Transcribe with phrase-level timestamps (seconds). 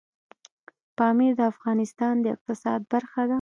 [0.97, 3.29] پامیر د افغانستان د اقتصاد برخه ده.